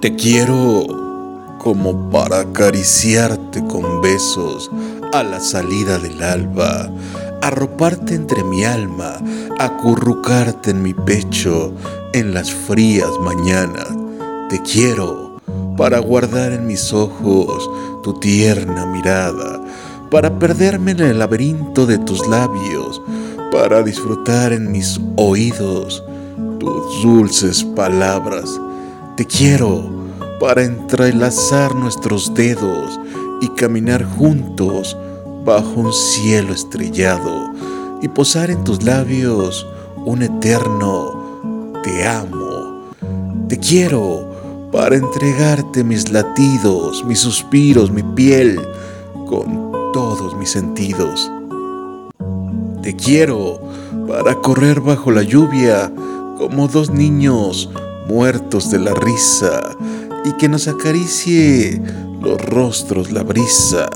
Te 0.00 0.14
quiero 0.14 0.86
como 1.56 2.10
para 2.10 2.40
acariciarte 2.40 3.66
con 3.66 4.02
besos 4.02 4.70
a 5.14 5.22
la 5.22 5.40
salida 5.40 5.98
del 5.98 6.22
alba, 6.22 6.90
arroparte 7.40 8.14
entre 8.14 8.44
mi 8.44 8.62
alma, 8.62 9.16
acurrucarte 9.58 10.72
en 10.72 10.82
mi 10.82 10.92
pecho 10.92 11.72
en 12.12 12.34
las 12.34 12.52
frías 12.52 13.08
mañanas. 13.22 13.88
Te 14.50 14.60
quiero 14.60 15.40
para 15.78 15.98
guardar 15.98 16.52
en 16.52 16.66
mis 16.66 16.92
ojos 16.92 17.68
tu 18.02 18.20
tierna 18.20 18.84
mirada, 18.84 19.64
para 20.10 20.38
perderme 20.38 20.90
en 20.90 21.00
el 21.00 21.18
laberinto 21.18 21.86
de 21.86 21.96
tus 21.96 22.28
labios, 22.28 23.00
para 23.50 23.82
disfrutar 23.82 24.52
en 24.52 24.70
mis 24.70 25.00
oídos 25.16 26.04
tus 26.60 27.02
dulces 27.02 27.64
palabras. 27.64 28.60
Te 29.16 29.24
quiero 29.24 29.82
para 30.38 30.62
entrelazar 30.62 31.74
nuestros 31.74 32.34
dedos 32.34 33.00
y 33.40 33.48
caminar 33.48 34.04
juntos 34.04 34.94
bajo 35.42 35.80
un 35.80 35.92
cielo 35.94 36.52
estrellado 36.52 37.50
y 38.02 38.08
posar 38.08 38.50
en 38.50 38.62
tus 38.62 38.82
labios 38.82 39.66
un 40.04 40.20
eterno 40.20 41.80
te 41.82 42.06
amo. 42.06 42.90
Te 43.48 43.58
quiero 43.58 44.68
para 44.70 44.96
entregarte 44.96 45.82
mis 45.82 46.12
latidos, 46.12 47.02
mis 47.06 47.20
suspiros, 47.20 47.90
mi 47.90 48.02
piel, 48.02 48.60
con 49.26 49.72
todos 49.94 50.36
mis 50.36 50.50
sentidos. 50.50 51.32
Te 52.82 52.94
quiero 52.94 53.60
para 54.06 54.34
correr 54.42 54.82
bajo 54.82 55.10
la 55.10 55.22
lluvia 55.22 55.90
como 56.36 56.68
dos 56.68 56.90
niños 56.90 57.70
muertos 58.08 58.70
de 58.70 58.78
la 58.78 58.94
risa 58.94 59.76
y 60.24 60.32
que 60.32 60.48
nos 60.48 60.66
acaricie 60.68 61.82
los 62.20 62.40
rostros 62.40 63.12
la 63.12 63.22
brisa. 63.22 63.90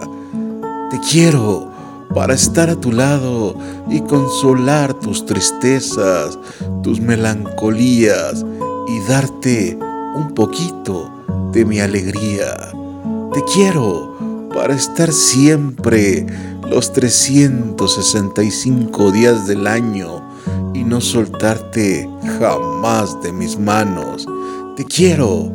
Te 0.90 1.00
quiero 1.10 1.70
para 2.14 2.34
estar 2.34 2.68
a 2.70 2.76
tu 2.76 2.92
lado 2.92 3.56
y 3.88 4.02
consolar 4.02 4.94
tus 4.94 5.26
tristezas, 5.26 6.38
tus 6.82 7.00
melancolías 7.00 8.44
y 8.88 9.00
darte 9.08 9.76
un 10.14 10.32
poquito 10.34 11.10
de 11.52 11.64
mi 11.64 11.80
alegría. 11.80 12.72
Te 13.32 13.42
quiero 13.52 14.16
para 14.52 14.74
estar 14.74 15.12
siempre 15.12 16.26
los 16.68 16.92
365 16.92 19.12
días 19.12 19.46
del 19.46 19.66
año 19.66 20.29
no 20.90 21.00
soltarte 21.00 22.10
jamás 22.40 23.16
de 23.22 23.32
mis 23.32 23.56
manos. 23.56 24.26
Te 24.76 24.84
quiero 24.84 25.52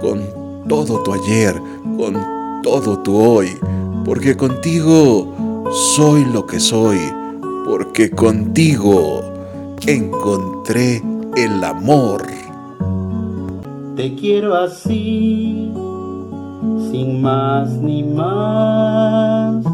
con 0.00 0.22
todo 0.68 1.02
tu 1.02 1.12
ayer, 1.12 1.60
con 1.96 2.16
todo 2.62 2.96
tu 3.00 3.16
hoy, 3.16 3.48
porque 4.04 4.36
contigo 4.36 5.64
soy 5.96 6.24
lo 6.26 6.46
que 6.46 6.60
soy, 6.60 7.00
porque 7.66 8.12
contigo 8.12 9.22
encontré 9.88 11.02
el 11.34 11.64
amor. 11.64 12.22
Te 13.96 14.14
quiero 14.14 14.54
así, 14.54 15.72
sin 16.92 17.22
más 17.22 17.70
ni 17.70 18.04
más, 18.04 19.64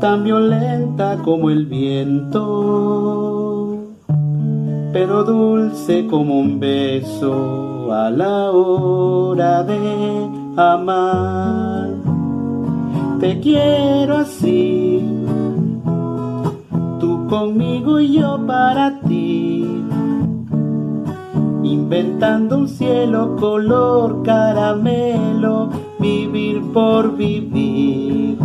tan 0.00 0.24
violenta 0.24 1.18
como 1.22 1.50
el 1.50 1.66
viento, 1.66 3.39
pero 4.92 5.24
dulce 5.24 6.06
como 6.06 6.40
un 6.40 6.58
beso 6.58 7.92
a 7.92 8.10
la 8.10 8.50
hora 8.50 9.62
de 9.62 10.28
amar. 10.56 11.90
Te 13.20 13.38
quiero 13.40 14.16
así, 14.18 15.04
tú 16.98 17.26
conmigo 17.28 18.00
y 18.00 18.18
yo 18.18 18.40
para 18.46 18.98
ti, 19.00 19.84
inventando 21.62 22.58
un 22.58 22.68
cielo 22.68 23.36
color 23.36 24.22
caramelo, 24.22 25.68
vivir 25.98 26.62
por 26.72 27.16
vivir, 27.16 28.38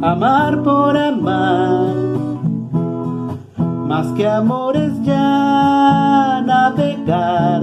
amar 0.00 0.62
por 0.62 0.96
amar, 0.96 2.07
más 3.88 4.06
que 4.12 4.28
amores 4.28 4.92
ya 5.02 6.42
navegar 6.44 7.62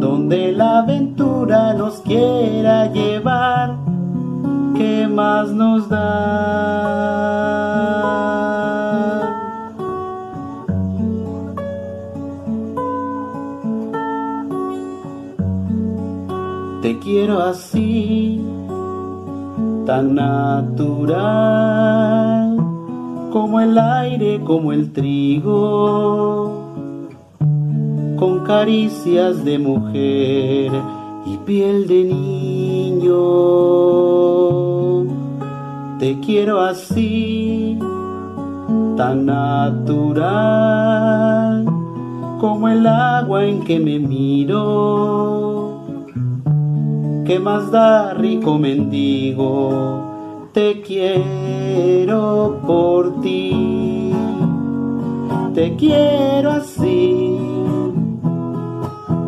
donde 0.00 0.52
la 0.52 0.78
aventura 0.78 1.74
nos 1.74 2.00
quiera 2.00 2.90
llevar, 2.90 3.76
¿qué 4.76 5.06
más 5.06 5.50
nos 5.52 5.88
da? 5.90 6.86
Te 16.80 16.98
quiero 17.00 17.42
así, 17.42 18.42
tan 19.84 20.14
natural, 20.14 21.66
como 23.36 23.60
el 23.60 23.76
aire, 23.76 24.40
como 24.40 24.72
el 24.72 24.94
trigo 24.94 26.72
con 28.18 28.44
caricias 28.44 29.44
de 29.44 29.58
mujer 29.58 30.72
y 31.26 31.36
piel 31.44 31.86
de 31.86 32.04
niño. 32.04 33.12
Te 35.98 36.18
quiero 36.20 36.62
así, 36.62 37.78
tan 38.96 39.26
natural 39.26 40.46
como 42.40 42.70
el 42.70 42.86
agua 42.86 43.44
en 43.44 43.62
que 43.64 43.78
me 43.78 43.98
miro. 43.98 45.82
¿Qué 47.26 47.38
más 47.38 47.70
da, 47.70 48.14
rico 48.14 48.56
mendigo? 48.56 50.05
Te 50.56 50.80
quiero 50.80 52.62
por 52.66 53.20
ti. 53.20 54.10
Te 55.52 55.76
quiero 55.76 56.50
así 56.52 57.38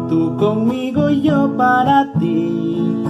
tú 0.08 0.38
conmigo 0.38 1.10
y 1.10 1.20
yo 1.20 1.54
para 1.54 2.14
ti. 2.14 3.04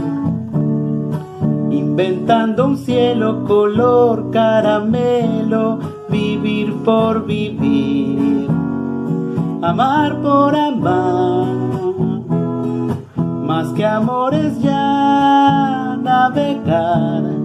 Inventando 1.71 2.67
un 2.67 2.77
cielo 2.79 3.45
color 3.45 4.33
caramelo, 4.33 5.79
vivir 6.09 6.75
por 6.85 7.25
vivir, 7.25 8.49
amar 9.63 10.21
por 10.23 10.57
amar, 10.57 11.47
más 13.47 13.69
que 13.75 13.87
amores 13.87 14.61
ya 14.61 15.97
navegar, 16.03 17.38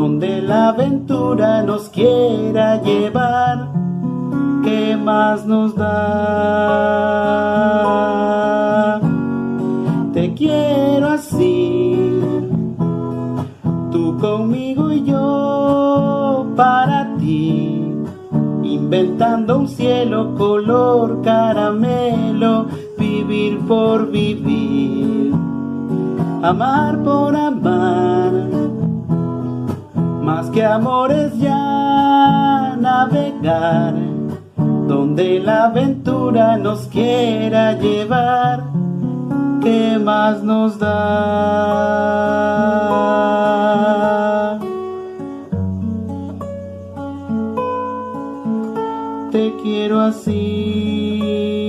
donde 0.00 0.40
la 0.40 0.68
aventura 0.68 1.62
nos 1.62 1.90
quiera 1.90 2.80
llevar, 2.80 3.68
¿qué 4.64 4.96
más 4.96 5.44
nos 5.44 5.74
da? 5.74 7.10
quiero 10.36 11.08
así, 11.08 12.18
tú 13.90 14.16
conmigo 14.18 14.90
y 14.90 15.04
yo 15.04 16.46
para 16.56 17.14
ti, 17.18 17.94
inventando 18.62 19.58
un 19.58 19.68
cielo 19.68 20.34
color 20.36 21.20
caramelo, 21.22 22.68
vivir 22.98 23.58
por 23.68 24.10
vivir, 24.10 25.34
amar 26.42 27.02
por 27.02 27.36
amar, 27.36 28.19
más 30.40 30.48
que 30.52 30.64
amores 30.64 31.36
ya 31.38 32.74
navegar, 32.78 33.92
donde 34.88 35.38
la 35.38 35.66
aventura 35.66 36.56
nos 36.56 36.86
quiera 36.86 37.74
llevar 37.74 38.62
¿qué 39.62 39.98
más 40.02 40.42
nos 40.42 40.78
da? 40.78 40.88
Te 49.30 49.54
quiero 49.62 50.00
así. 50.00 51.59